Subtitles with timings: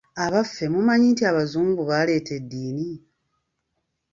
[0.23, 2.87] Abaffe mumanyi nti abazungu baaleeta eddiini?